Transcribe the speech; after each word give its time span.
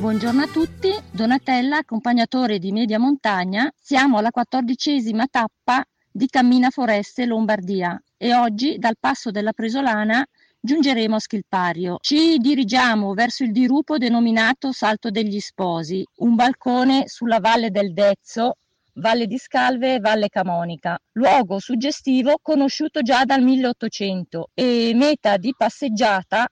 Buongiorno 0.00 0.40
a 0.40 0.46
tutti, 0.46 0.88
Donatella, 1.12 1.76
accompagnatore 1.76 2.58
di 2.58 2.72
Media 2.72 2.98
Montagna. 2.98 3.70
Siamo 3.78 4.16
alla 4.16 4.30
quattordicesima 4.30 5.26
tappa 5.26 5.84
di 6.10 6.26
Cammina 6.26 6.70
Foreste 6.70 7.26
Lombardia 7.26 8.02
e 8.16 8.34
oggi 8.34 8.78
dal 8.78 8.96
passo 8.98 9.30
della 9.30 9.52
Presolana 9.52 10.26
giungeremo 10.58 11.16
a 11.16 11.18
Schilpario. 11.18 11.98
Ci 12.00 12.38
dirigiamo 12.38 13.12
verso 13.12 13.44
il 13.44 13.52
dirupo 13.52 13.98
denominato 13.98 14.72
Salto 14.72 15.10
degli 15.10 15.38
Sposi, 15.38 16.02
un 16.20 16.34
balcone 16.34 17.06
sulla 17.06 17.38
valle 17.38 17.70
del 17.70 17.92
Dezzo, 17.92 18.56
Valle 18.94 19.26
di 19.26 19.36
Scalve 19.36 19.96
e 19.96 20.00
Valle 20.00 20.30
Camonica, 20.30 20.98
luogo 21.12 21.58
suggestivo 21.58 22.38
conosciuto 22.40 23.02
già 23.02 23.26
dal 23.26 23.42
1800 23.42 24.48
e 24.54 24.92
meta 24.94 25.36
di 25.36 25.52
passeggiata, 25.54 26.48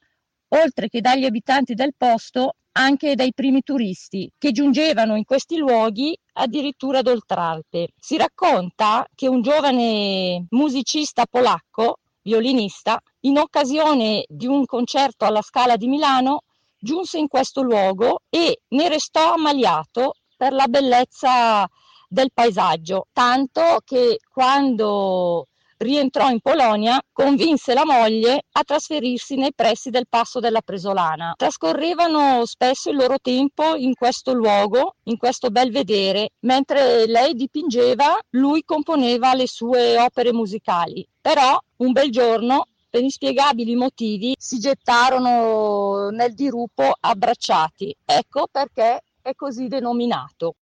oltre 0.49 0.89
che 0.91 1.01
dagli 1.01 1.25
abitanti 1.25 1.73
del 1.73 1.95
posto, 1.97 2.53
anche 2.79 3.17
dai 3.17 3.33
primi 3.35 3.63
turisti 3.63 4.31
che 4.39 4.53
giungevano 4.53 5.17
in 5.17 5.25
questi 5.25 5.57
luoghi 5.57 6.17
addirittura 6.35 7.03
d'Oltralpe. 7.03 7.89
Si 7.99 8.17
racconta 8.17 9.05
che 9.15 9.27
un 9.29 9.43
giovane 9.43 10.47
musicista 10.51 11.27
polacco, 11.27 11.99
violinista, 12.23 13.01
in 13.21 13.39
occasione 13.39 14.25
di 14.29 14.47
un 14.47 14.65
concerto 14.65 15.25
alla 15.25 15.43
Scala 15.43 15.77
di 15.77 15.89
Milano, 15.89 16.43
giunse 16.79 17.19
in 17.19 17.27
questo 17.27 17.63
luogo 17.63 18.21
e 18.31 18.61
ne 18.69 18.89
restò 18.89 19.35
ammaliato 19.35 20.15
per 20.37 20.53
la 20.53 20.69
bellezza 20.69 21.69
del 22.09 22.31
paesaggio, 22.33 23.09
tanto 23.13 23.81
che 23.85 24.19
quando 24.33 25.49
rientrò 25.79 26.29
in 26.29 26.41
Polonia, 26.41 27.01
convinse 27.13 27.75
la 27.75 27.85
moglie 27.85 28.45
a 28.53 28.63
trasferirsi 28.65 29.37
nei 29.37 29.53
pressi 29.55 29.91
del 29.91 30.07
passo 30.09 30.41
della 30.41 30.61
Presolana. 30.61 31.35
Trascorrevano 31.37 32.45
spesso 32.45 32.91
il 32.91 32.97
loro 32.97 33.17
tempo 33.21 33.75
in 33.75 33.95
questo 33.95 34.33
luogo, 34.33 34.97
in 35.05 35.17
questo 35.17 35.51
bel 35.51 35.71
vedere, 35.71 36.31
mentre 36.41 37.07
lei 37.07 37.35
dipingeva, 37.35 38.19
lui 38.31 38.63
componeva 38.65 39.35
le 39.35 39.47
sue 39.47 39.99
opere 39.99 40.33
musicali. 40.33 41.07
Però 41.21 41.59
un 41.77 41.93
bel 41.93 42.11
giorno 42.11 42.67
per 42.91 43.03
inspiegabili 43.03 43.75
motivi 43.75 44.35
si 44.39 44.59
gettarono 44.59 46.09
nel 46.11 46.35
dirupo 46.35 46.91
abbracciati. 46.99 47.95
Ecco 48.05 48.49
perché 48.51 49.03
è 49.21 49.35
così 49.35 49.69
denominato. 49.69 50.55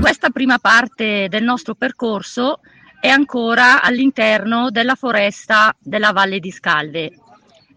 Questa 0.00 0.30
prima 0.30 0.58
parte 0.58 1.26
del 1.28 1.42
nostro 1.42 1.74
percorso 1.74 2.60
è 3.00 3.08
ancora 3.08 3.82
all'interno 3.82 4.70
della 4.70 4.94
foresta 4.94 5.74
della 5.78 6.12
Valle 6.12 6.38
di 6.38 6.50
Scalve. 6.50 7.12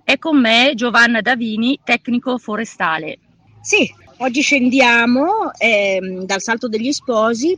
È 0.04 0.18
con 0.18 0.40
me 0.40 0.74
Giovanna 0.76 1.22
Davini, 1.22 1.80
tecnico 1.84 2.38
forestale. 2.38 3.18
Sì, 3.62 3.92
oggi 4.18 4.42
scendiamo 4.42 5.52
eh, 5.58 6.22
dal 6.24 6.42
Salto 6.42 6.68
degli 6.68 6.92
Sposi, 6.92 7.58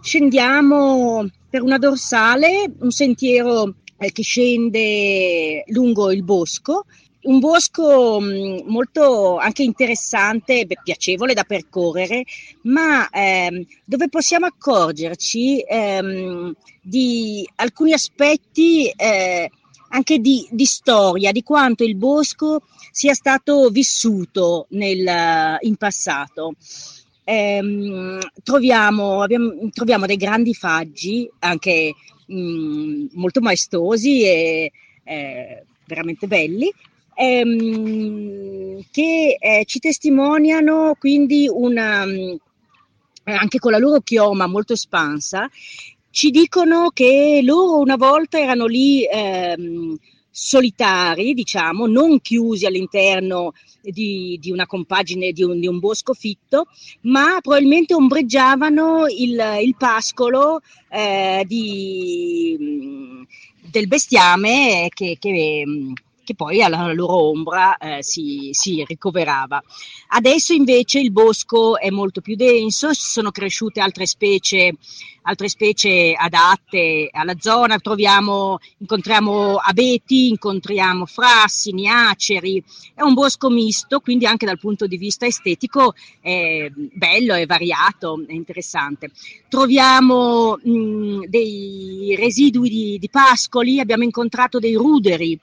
scendiamo 0.00 1.26
per 1.50 1.62
una 1.62 1.78
dorsale, 1.78 2.72
un 2.78 2.90
sentiero 2.90 3.74
eh, 3.98 4.12
che 4.12 4.22
scende 4.22 5.64
lungo 5.68 6.12
il 6.12 6.22
bosco 6.22 6.86
un 7.24 7.38
bosco 7.38 8.20
mm, 8.20 8.60
molto 8.66 9.36
anche 9.36 9.62
interessante, 9.62 10.66
piacevole 10.82 11.34
da 11.34 11.44
percorrere, 11.44 12.24
ma 12.62 13.08
ehm, 13.08 13.64
dove 13.84 14.08
possiamo 14.08 14.46
accorgerci 14.46 15.60
ehm, 15.60 16.54
di 16.82 17.48
alcuni 17.56 17.92
aspetti 17.92 18.88
eh, 18.88 19.50
anche 19.90 20.18
di, 20.18 20.46
di, 20.50 20.64
storia, 20.64 21.30
di 21.32 21.42
quanto 21.42 21.84
il 21.84 21.96
bosco 21.96 22.62
sia 22.90 23.14
stato 23.14 23.68
vissuto 23.68 24.66
nel, 24.70 25.58
in 25.60 25.76
passato. 25.76 26.54
Ehm, 27.24 28.18
troviamo, 28.42 29.22
abbiamo, 29.22 29.52
troviamo, 29.72 30.06
dei 30.06 30.16
grandi 30.16 30.52
faggi, 30.52 31.30
anche 31.38 31.94
mh, 32.26 32.36
mm, 32.36 33.06
molto 33.12 33.40
maestosi 33.40 34.24
e 34.24 34.72
eh, 35.04 35.64
veramente 35.86 36.26
belli, 36.26 36.72
ehm, 37.14 38.82
che 38.90 39.36
eh, 39.38 39.64
ci 39.66 39.78
testimoniano 39.78 40.94
quindi 40.98 41.48
una, 41.50 42.04
mm, 42.06 42.34
anche 43.24 43.58
con 43.58 43.72
la 43.72 43.78
loro 43.78 44.00
chioma 44.00 44.46
molto 44.46 44.72
espansa, 44.72 45.48
ci 46.10 46.30
dicono 46.30 46.90
che 46.90 47.40
loro 47.42 47.80
una 47.80 47.96
volta 47.96 48.38
erano 48.38 48.66
lì 48.66 49.04
ehm, 49.04 49.96
solitari, 50.30 51.32
diciamo, 51.32 51.86
non 51.86 52.20
chiusi 52.20 52.66
all'interno 52.66 53.52
di, 53.80 54.36
di 54.40 54.50
una 54.50 54.66
compagine, 54.66 55.30
di 55.30 55.44
un, 55.44 55.60
di 55.60 55.68
un, 55.68 55.78
bosco 55.78 56.12
fitto, 56.12 56.66
ma 57.02 57.38
probabilmente 57.40 57.94
ombreggiavano 57.94 59.06
il, 59.06 59.40
il 59.62 59.76
pascolo 59.76 60.60
eh, 60.90 61.44
di, 61.46 62.56
mm, 62.60 63.22
del 63.70 63.86
bestiame 63.86 64.88
che, 64.92 65.16
che 65.20 65.62
mm, 65.66 65.92
che 66.24 66.34
poi 66.34 66.62
alla 66.62 66.92
loro 66.92 67.28
ombra 67.28 67.76
eh, 67.76 68.02
si, 68.02 68.48
si, 68.52 68.84
ricoverava. 68.84 69.62
Adesso 70.08 70.52
invece 70.52 70.98
il 70.98 71.12
bosco 71.12 71.78
è 71.78 71.90
molto 71.90 72.20
più 72.20 72.34
denso, 72.34 72.92
sono 72.92 73.30
cresciute 73.30 73.80
altre 73.80 74.06
specie, 74.06 74.74
altre 75.22 75.48
specie 75.48 76.14
adatte 76.16 77.08
alla 77.12 77.34
zona, 77.38 77.78
Troviamo, 77.78 78.58
incontriamo 78.78 79.56
abeti, 79.56 80.28
incontriamo 80.28 81.06
frassini, 81.06 81.88
aceri, 81.88 82.62
è 82.94 83.02
un 83.02 83.14
bosco 83.14 83.50
misto, 83.50 84.00
quindi 84.00 84.26
anche 84.26 84.46
dal 84.46 84.58
punto 84.58 84.86
di 84.86 84.96
vista 84.96 85.26
estetico 85.26 85.94
è 86.20 86.70
bello, 86.72 87.34
è 87.34 87.46
variato, 87.46 88.22
è 88.26 88.32
interessante. 88.32 89.10
Troviamo 89.48 90.58
mh, 90.62 91.26
dei 91.26 92.14
residui 92.16 92.68
di, 92.68 92.98
di 92.98 93.10
pascoli, 93.10 93.80
abbiamo 93.80 94.04
incontrato 94.04 94.58
dei 94.58 94.74
ruderi, 94.74 95.38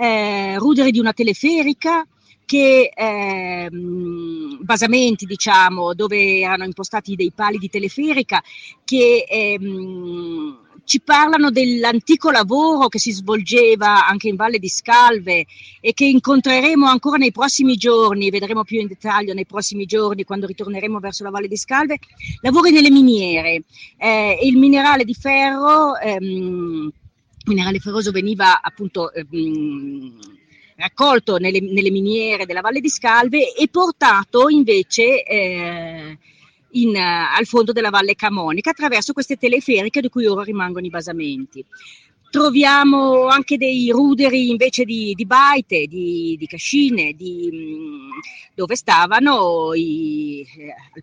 eh, 0.00 0.56
ruderi 0.58 0.90
di 0.90 0.98
una 0.98 1.12
teleferica, 1.12 2.06
che 2.50 2.90
eh, 2.92 3.68
basamenti, 3.70 5.24
diciamo, 5.24 5.94
dove 5.94 6.40
erano 6.40 6.64
impostati 6.64 7.14
dei 7.14 7.30
pali 7.32 7.58
di 7.58 7.70
teleferica 7.70 8.42
che 8.82 9.24
ehm, 9.28 10.58
ci 10.82 11.00
parlano 11.00 11.52
dell'antico 11.52 12.32
lavoro 12.32 12.88
che 12.88 12.98
si 12.98 13.12
svolgeva 13.12 14.04
anche 14.04 14.26
in 14.26 14.34
Valle 14.34 14.58
di 14.58 14.68
Scalve 14.68 15.46
e 15.80 15.92
che 15.92 16.06
incontreremo 16.06 16.88
ancora 16.88 17.18
nei 17.18 17.30
prossimi 17.30 17.76
giorni, 17.76 18.30
vedremo 18.30 18.64
più 18.64 18.80
in 18.80 18.88
dettaglio 18.88 19.32
nei 19.32 19.46
prossimi 19.46 19.84
giorni 19.84 20.24
quando 20.24 20.46
ritorneremo 20.46 20.98
verso 20.98 21.22
la 21.22 21.30
Valle 21.30 21.46
di 21.46 21.56
Scalve, 21.56 21.98
lavori 22.40 22.72
nelle 22.72 22.90
miniere. 22.90 23.62
Eh, 23.96 24.40
il 24.42 24.56
minerale 24.56 25.04
di 25.04 25.14
ferro 25.14 25.96
ehm, 25.96 26.90
minerale 27.46 27.78
ferroso 27.78 28.10
veniva 28.10 28.60
appunto 28.60 29.12
ehm, 29.12 30.18
raccolto 30.76 31.36
nelle, 31.36 31.60
nelle, 31.60 31.90
miniere 31.90 32.46
della 32.46 32.60
Valle 32.60 32.80
di 32.80 32.88
Scalve 32.88 33.54
e 33.54 33.68
portato 33.68 34.48
invece 34.48 35.22
eh, 35.22 36.18
in, 36.72 36.96
al 36.96 37.46
fondo 37.46 37.72
della 37.72 37.90
Valle 37.90 38.14
Camonica 38.14 38.70
attraverso 38.70 39.12
queste 39.12 39.36
teleferiche 39.36 40.00
di 40.00 40.08
cui 40.08 40.26
ora 40.26 40.42
rimangono 40.42 40.86
i 40.86 40.90
basamenti. 40.90 41.64
Troviamo 42.30 43.26
anche 43.26 43.56
dei 43.56 43.90
ruderi 43.90 44.50
invece 44.50 44.84
di, 44.84 45.14
di 45.14 45.26
baite, 45.26 45.86
di, 45.86 46.36
di 46.38 46.46
cascine, 46.46 47.12
di, 47.12 47.50
dove 48.54 48.76
stavano 48.76 49.74
i, 49.74 50.46
eh, 50.56 51.02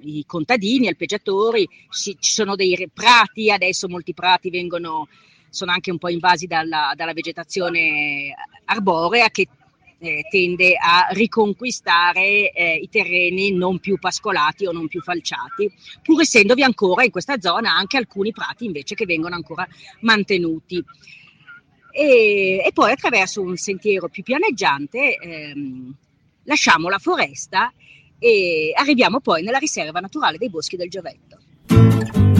i 0.00 0.24
contadini, 0.26 0.88
alpeggiatori, 0.88 1.68
ci, 1.90 2.16
ci 2.18 2.32
sono 2.32 2.56
dei 2.56 2.90
prati, 2.92 3.52
adesso 3.52 3.88
molti 3.88 4.14
prati 4.14 4.50
vengono 4.50 5.06
sono 5.52 5.70
anche 5.70 5.90
un 5.90 5.98
po' 5.98 6.08
invasi 6.08 6.46
dalla, 6.46 6.92
dalla 6.96 7.12
vegetazione 7.12 8.34
arborea 8.64 9.28
che 9.28 9.46
eh, 9.98 10.24
tende 10.30 10.74
a 10.76 11.08
riconquistare 11.10 12.50
eh, 12.50 12.74
i 12.82 12.88
terreni 12.88 13.52
non 13.52 13.78
più 13.78 13.98
pascolati 13.98 14.66
o 14.66 14.72
non 14.72 14.88
più 14.88 15.02
falciati, 15.02 15.70
pur 16.02 16.22
essendovi 16.22 16.62
ancora 16.62 17.04
in 17.04 17.10
questa 17.10 17.38
zona 17.38 17.76
anche 17.76 17.98
alcuni 17.98 18.32
prati 18.32 18.64
invece 18.64 18.94
che 18.94 19.04
vengono 19.04 19.34
ancora 19.34 19.68
mantenuti. 20.00 20.82
E, 21.92 22.62
e 22.64 22.70
poi 22.72 22.92
attraverso 22.92 23.42
un 23.42 23.56
sentiero 23.56 24.08
più 24.08 24.22
pianeggiante 24.22 25.18
ehm, 25.18 25.94
lasciamo 26.44 26.88
la 26.88 26.98
foresta 26.98 27.70
e 28.18 28.72
arriviamo 28.74 29.20
poi 29.20 29.42
nella 29.42 29.58
riserva 29.58 30.00
naturale 30.00 30.38
dei 30.38 30.48
boschi 30.48 30.76
del 30.76 30.88
Giovetto. 30.88 32.31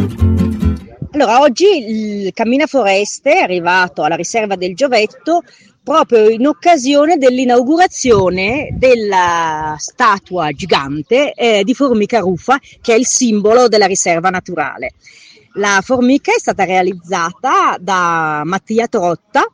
Allora, 1.15 1.41
oggi 1.41 1.67
il 1.67 2.33
Cammina 2.33 2.67
Foreste 2.67 3.35
è 3.35 3.43
arrivato 3.43 4.03
alla 4.03 4.15
riserva 4.15 4.57
del 4.57 4.75
Giovetto 4.75 5.43
proprio 5.83 6.31
in 6.31 6.47
occasione 6.47 7.19
dell'inaugurazione 7.19 8.69
della 8.73 9.75
statua 9.79 10.51
gigante 10.53 11.35
eh, 11.35 11.65
di 11.65 11.75
formica 11.75 12.21
rufa, 12.21 12.59
che 12.81 12.95
è 12.95 12.97
il 12.97 13.07
simbolo 13.07 13.69
della 13.69 13.85
riserva 13.85 14.31
naturale. 14.31 14.93
La 15.55 15.81
formica 15.85 16.33
è 16.35 16.39
stata 16.39 16.65
realizzata 16.65 17.77
da 17.79 18.41
Mattia 18.47 18.87
Trotta, 18.87 19.45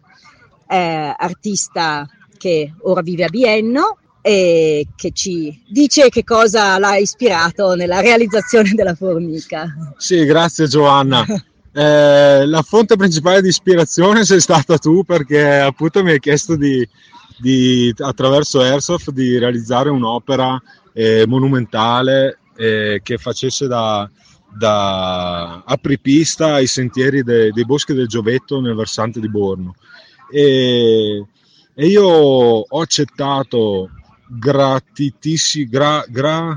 eh, 0.68 1.12
artista 1.16 2.08
che 2.36 2.72
ora 2.82 3.00
vive 3.00 3.24
a 3.24 3.28
Bienno 3.28 3.98
e 4.20 4.86
che 4.94 5.10
ci 5.12 5.64
dice 5.68 6.08
che 6.08 6.22
cosa 6.22 6.78
l'ha 6.78 6.96
ispirato 6.96 7.74
nella 7.74 8.00
realizzazione 8.00 8.74
della 8.74 8.94
formica. 8.94 9.94
Sì, 9.96 10.24
grazie 10.24 10.68
Giovanna. 10.68 11.24
Eh, 11.72 12.46
la 12.46 12.62
fonte 12.62 12.96
principale 12.96 13.42
di 13.42 13.48
ispirazione 13.48 14.24
sei 14.24 14.40
stata 14.40 14.78
tu 14.78 15.04
perché 15.04 15.58
appunto 15.58 16.02
mi 16.02 16.12
hai 16.12 16.18
chiesto 16.18 16.56
di, 16.56 16.86
di 17.38 17.94
attraverso 17.98 18.60
Airsoft 18.60 19.10
di 19.10 19.38
realizzare 19.38 19.90
un'opera 19.90 20.60
eh, 20.92 21.24
monumentale 21.26 22.38
eh, 22.56 23.00
che 23.02 23.18
facesse 23.18 23.66
da, 23.66 24.08
da 24.56 25.62
apripista 25.64 26.54
ai 26.54 26.66
sentieri 26.66 27.22
de, 27.22 27.50
dei 27.52 27.64
boschi 27.64 27.94
del 27.94 28.08
Giovetto 28.08 28.60
nel 28.60 28.74
versante 28.74 29.20
di 29.20 29.28
Borno. 29.28 29.76
E, 30.30 31.24
e 31.74 31.86
io 31.86 32.04
ho 32.06 32.80
accettato 32.80 33.90
gratitissima, 34.28 35.68
gra, 35.70 36.04
gra, 36.08 36.56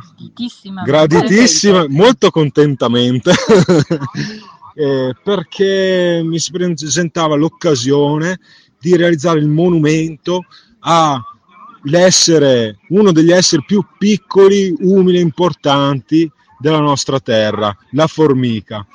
gratitissima, 0.83 1.85
molto 1.87 2.29
contentamente, 2.31 3.31
eh, 4.73 5.13
perché 5.23 6.21
mi 6.23 6.39
si 6.39 6.51
presentava 6.51 7.35
l'occasione 7.35 8.39
di 8.79 8.95
realizzare 8.95 9.39
il 9.39 9.47
monumento 9.47 10.45
all'essere 10.79 12.77
uno 12.89 13.12
degli 13.12 13.31
esseri 13.31 13.63
più 13.65 13.83
piccoli, 13.97 14.73
umili 14.79 15.18
e 15.18 15.21
importanti 15.21 16.29
della 16.57 16.79
nostra 16.79 17.19
terra, 17.19 17.75
la 17.91 18.07
formica. 18.07 18.85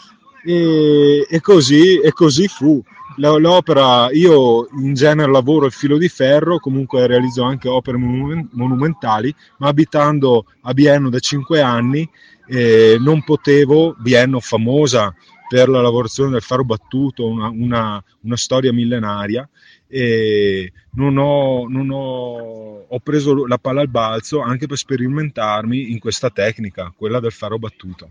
E, 0.45 1.27
e, 1.29 1.41
così, 1.41 1.99
e 1.99 2.13
così 2.13 2.47
fu 2.47 2.83
l'opera, 3.17 4.09
io 4.13 4.69
in 4.79 4.95
genere 4.95 5.31
lavoro 5.31 5.67
il 5.67 5.73
filo 5.73 5.99
di 5.99 6.09
ferro, 6.09 6.59
comunque 6.59 7.07
realizzo 7.07 7.43
anche 7.43 7.69
opere 7.69 7.97
monumentali, 7.97 9.35
ma 9.59 9.69
abitando 9.69 10.47
a 10.63 10.73
Bienno 10.73 11.09
da 11.09 11.19
cinque 11.19 11.61
anni 11.61 12.09
eh, 12.49 12.97
non 13.01 13.25
potevo, 13.25 13.95
Bienno 13.99 14.41
famosa 14.41 15.15
per 15.49 15.69
la 15.69 15.81
lavorazione 15.81 16.31
del 16.31 16.43
ferro 16.43 16.65
battuto, 16.65 17.27
una, 17.27 17.49
una, 17.49 18.05
una 18.23 18.37
storia 18.37 18.73
millenaria, 18.73 19.49
e 19.89 20.73
non 20.93 21.17
ho, 21.17 21.67
non 21.69 21.91
ho, 21.91 22.87
ho 22.89 23.01
preso 23.01 23.47
la 23.47 23.59
palla 23.59 23.81
al 23.81 23.89
balzo 23.89 24.41
anche 24.41 24.67
per 24.67 24.77
sperimentarmi 24.77 25.93
in 25.93 25.99
questa 25.99 26.31
tecnica, 26.31 26.93
quella 26.97 27.21
del 27.21 27.33
ferro 27.33 27.59
battuto. 27.59 28.11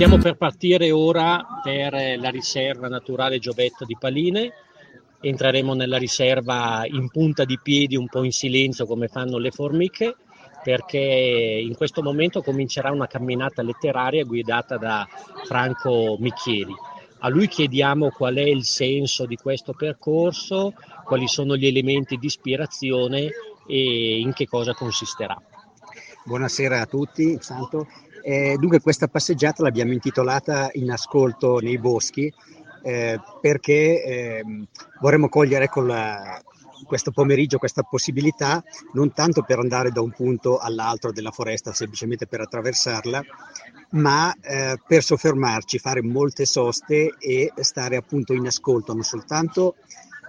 Stiamo 0.00 0.18
per 0.18 0.36
partire 0.36 0.90
ora 0.92 1.44
per 1.62 1.92
la 2.18 2.30
riserva 2.30 2.88
naturale 2.88 3.38
Giobetto 3.38 3.84
di 3.84 3.96
Paline. 3.98 4.52
Entreremo 5.20 5.74
nella 5.74 5.98
riserva 5.98 6.84
in 6.86 7.10
punta 7.10 7.44
di 7.44 7.58
piedi, 7.62 7.96
un 7.96 8.06
po' 8.06 8.24
in 8.24 8.32
silenzio 8.32 8.86
come 8.86 9.08
fanno 9.08 9.36
le 9.36 9.50
formiche, 9.50 10.16
perché 10.62 10.98
in 10.98 11.74
questo 11.76 12.02
momento 12.02 12.42
comincerà 12.42 12.90
una 12.90 13.06
camminata 13.06 13.62
letteraria 13.62 14.24
guidata 14.24 14.76
da 14.76 15.06
Franco 15.46 16.16
Michieli. 16.18 16.74
A 17.22 17.28
lui 17.28 17.48
chiediamo 17.48 18.10
qual 18.10 18.36
è 18.36 18.48
il 18.48 18.64
senso 18.64 19.26
di 19.26 19.36
questo 19.36 19.72
percorso, 19.72 20.72
quali 21.04 21.28
sono 21.28 21.56
gli 21.56 21.66
elementi 21.66 22.16
di 22.16 22.26
ispirazione 22.26 23.30
e 23.66 24.20
in 24.20 24.32
che 24.32 24.46
cosa 24.46 24.72
consisterà. 24.72 25.40
Buonasera 26.24 26.80
a 26.80 26.86
tutti, 26.86 27.36
Santo. 27.40 27.86
Eh, 28.22 28.56
dunque 28.58 28.80
questa 28.80 29.08
passeggiata 29.08 29.62
l'abbiamo 29.62 29.92
intitolata 29.92 30.68
In 30.74 30.90
ascolto 30.90 31.58
nei 31.58 31.78
boschi 31.78 32.32
eh, 32.82 33.18
perché 33.40 34.04
eh, 34.04 34.44
vorremmo 35.00 35.28
cogliere 35.28 35.68
con 35.68 35.86
la, 35.86 36.40
questo 36.84 37.10
pomeriggio 37.10 37.58
questa 37.58 37.82
possibilità 37.82 38.62
non 38.92 39.12
tanto 39.12 39.42
per 39.42 39.58
andare 39.58 39.90
da 39.90 40.00
un 40.00 40.10
punto 40.10 40.58
all'altro 40.58 41.12
della 41.12 41.30
foresta, 41.30 41.72
semplicemente 41.72 42.26
per 42.26 42.40
attraversarla, 42.40 43.22
ma 43.90 44.34
eh, 44.40 44.78
per 44.86 45.02
soffermarci, 45.02 45.78
fare 45.78 46.02
molte 46.02 46.44
soste 46.44 47.14
e 47.18 47.52
stare 47.56 47.96
appunto 47.96 48.32
in 48.32 48.46
ascolto 48.46 48.92
non 48.92 49.02
soltanto 49.02 49.76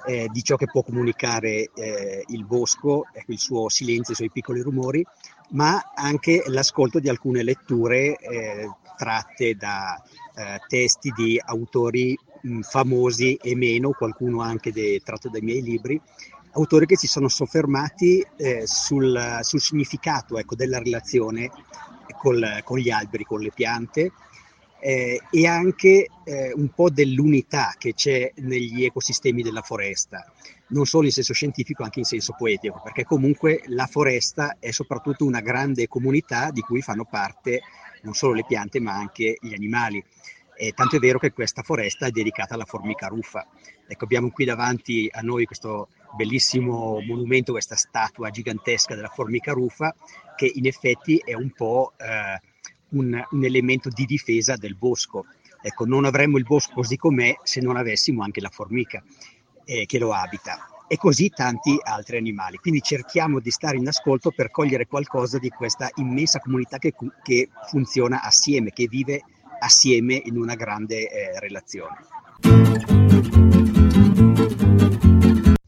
eh, 0.06 0.28
di 0.32 0.44
ciò 0.44 0.56
che 0.56 0.66
può 0.66 0.84
comunicare 0.84 1.70
eh, 1.74 2.24
il 2.28 2.46
bosco, 2.46 3.06
ecco, 3.14 3.32
il 3.32 3.40
suo 3.40 3.70
silenzio, 3.70 4.14
i 4.14 4.16
suoi 4.16 4.32
piccoli 4.32 4.62
rumori, 4.62 5.06
ma 5.52 5.92
anche 5.94 6.44
l'ascolto 6.48 7.00
di 7.00 7.10
alcune 7.10 7.44
letture 7.44 8.16
eh, 8.18 8.70
tratte 8.98 9.56
da 9.56 10.02
eh, 10.36 10.60
testi 10.68 11.12
di 11.16 11.42
autori 11.44 12.18
famosi 12.62 13.36
e 13.36 13.56
meno, 13.56 13.92
qualcuno 13.92 14.42
anche 14.42 14.72
de, 14.72 15.02
tratto 15.04 15.30
dai 15.30 15.42
miei 15.42 15.62
libri, 15.62 16.02
autori 16.54 16.86
che 16.86 16.98
si 16.98 17.08
sono 17.08 17.28
soffermati 17.28 18.26
eh, 18.38 18.64
sul, 18.66 19.40
sul, 19.42 19.62
significato 19.62 20.38
ecco, 20.38 20.56
della 20.56 20.80
relazione 20.80 21.50
col, 22.18 22.62
con 22.64 22.78
gli 22.78 22.90
alberi, 22.90 23.24
con 23.24 23.40
le 23.40 23.52
piante 23.54 24.12
eh, 24.80 25.22
e 25.30 25.48
anche 25.48 26.08
eh, 26.24 26.52
un 26.54 26.70
po' 26.70 26.90
dell'unità 26.90 27.76
che 27.78 27.94
c'è 27.94 28.32
negli 28.38 28.84
ecosistemi 28.84 29.44
della 29.44 29.62
foresta, 29.62 30.26
non 30.68 30.86
solo 30.86 31.06
in 31.06 31.12
senso 31.12 31.34
scientifico, 31.34 31.84
anche 31.84 32.00
in 32.00 32.06
senso 32.06 32.36
poetico, 32.38 32.82
perché 32.84 33.04
comunque 33.04 33.62
la 33.68 33.86
foresta 33.86 34.58
è 34.60 34.72
soprattutto 34.72 35.24
una 35.24 35.42
grande 35.42 35.88
comunità 35.88 36.50
di 36.50 36.62
cui 36.62 36.82
fanno 36.82 37.06
parte 37.06 37.62
non 38.02 38.14
solo 38.16 38.34
le 38.34 38.46
piante 38.48 38.80
ma 38.80 38.94
anche 38.94 39.38
gli 39.40 39.54
animali. 39.54 40.04
E 40.56 40.74
tanto 40.74 40.98
è 40.98 41.00
vero 41.00 41.18
che 41.18 41.32
questa 41.32 41.64
foresta 41.64 42.06
è 42.06 42.12
dedicata 42.12 42.54
alla 42.54 42.66
formica 42.66 43.08
rufa. 43.08 43.48
Ecco, 43.88 44.04
abbiamo 44.04 44.30
qui 44.30 44.46
davanti 44.46 45.10
a 45.12 45.22
noi 45.22 45.46
questo 45.46 45.90
bellissimo 46.16 47.00
monumento, 47.02 47.52
questa 47.52 47.76
statua 47.76 48.30
gigantesca 48.30 48.96
della 48.96 49.10
formica 49.10 49.54
rufa, 49.54 49.96
che 50.36 50.52
in 50.54 50.66
effetti 50.66 51.22
è 51.24 51.34
un 51.34 51.52
po' 51.52 51.94
eh, 51.98 52.40
un, 52.90 53.24
un 53.30 53.44
elemento 53.44 53.90
di 53.90 54.06
difesa 54.06 54.56
del 54.56 54.76
bosco. 54.76 55.26
Ecco, 55.62 55.86
non 55.86 56.06
avremmo 56.06 56.38
il 56.38 56.44
bosco 56.44 56.74
così 56.74 56.98
com'è 56.98 57.36
se 57.44 57.62
non 57.62 57.76
avessimo 57.76 58.24
anche 58.24 58.42
la 58.42 58.50
formica 58.50 59.04
eh, 59.66 59.86
che 59.86 60.00
lo 60.00 60.14
abita 60.14 60.68
e 60.92 60.98
così 60.98 61.30
tanti 61.30 61.80
altri 61.82 62.18
animali. 62.18 62.58
Quindi 62.58 62.82
cerchiamo 62.82 63.40
di 63.40 63.50
stare 63.50 63.78
in 63.78 63.88
ascolto 63.88 64.32
per 64.32 64.52
cogliere 64.52 64.88
qualcosa 64.88 65.40
di 65.40 65.50
questa 65.50 65.90
immensa 65.96 66.40
comunità 66.40 66.80
che, 66.80 66.94
che 67.24 67.50
funziona 67.70 68.22
assieme, 68.22 68.72
che 68.72 68.88
vive 68.90 69.24
assieme 69.62 70.22
in 70.26 70.38
una 70.38 70.56
grande 70.56 71.10
eh, 71.10 71.40
relazione. 71.40 71.98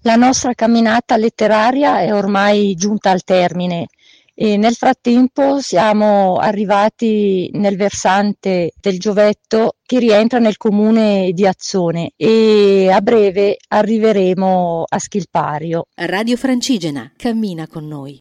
La 0.01 0.15
nostra 0.15 0.53
camminata 0.53 1.15
letteraria 1.15 2.01
è 2.01 2.13
ormai 2.13 2.75
giunta 2.75 3.11
al 3.11 3.23
termine 3.23 3.87
e 4.35 4.57
nel 4.57 4.73
frattempo 4.73 5.61
siamo 5.61 6.37
arrivati 6.37 7.49
nel 7.53 7.77
versante 7.77 8.71
del 8.81 8.99
Giovetto 8.99 9.75
che 9.85 9.99
rientra 9.99 10.39
nel 10.39 10.57
comune 10.57 11.31
di 11.33 11.45
Azzone 11.45 12.13
e 12.17 12.89
a 12.91 12.99
breve 12.99 13.57
arriveremo 13.67 14.85
a 14.89 14.99
Schilpario. 14.99 15.85
Radio 15.93 16.35
Francigena 16.35 17.13
cammina 17.15 17.67
con 17.67 17.87
noi. 17.87 18.19